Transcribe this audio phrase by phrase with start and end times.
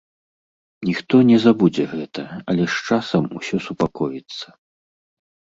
[0.87, 4.47] Ніхто не забудзе гэта, але з часам усё супакоіцца.